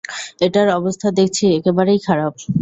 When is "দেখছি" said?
1.19-1.45